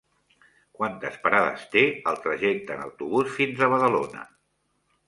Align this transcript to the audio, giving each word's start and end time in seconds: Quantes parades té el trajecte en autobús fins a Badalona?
Quantes 0.79 1.19
parades 1.25 1.67
té 1.75 1.83
el 2.13 2.19
trajecte 2.25 2.79
en 2.79 2.83
autobús 2.87 3.31
fins 3.39 3.65
a 3.65 3.71
Badalona? 3.77 4.27